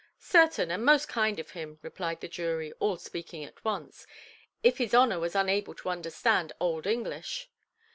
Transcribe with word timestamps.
"Certain, 0.17 0.71
and 0.71 0.83
most 0.83 1.07
kind 1.07 1.37
of 1.37 1.51
him", 1.51 1.77
replied 1.83 2.21
the 2.21 2.27
jury, 2.27 2.73
all 2.79 2.97
speaking 2.97 3.43
at 3.43 3.63
once, 3.63 4.07
"if 4.63 4.79
his 4.79 4.95
honour 4.95 5.19
was 5.19 5.35
unable 5.35 5.75
to 5.75 5.89
understand 5.89 6.51
old 6.59 6.87
English". 6.87 7.51